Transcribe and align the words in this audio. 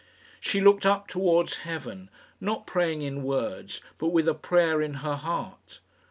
She 0.39 0.61
looked 0.61 0.83
up 0.83 1.07
towards 1.07 1.57
heaven, 1.57 2.09
not 2.39 2.65
praying 2.65 3.03
in 3.03 3.21
words, 3.21 3.81
but 3.99 4.07
with 4.07 4.27
a 4.27 4.33
prayer 4.33 4.81
in 4.81 4.95
her 4.95 5.15
heart. 5.15 5.79